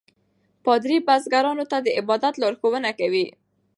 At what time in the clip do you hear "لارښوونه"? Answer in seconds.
2.41-2.89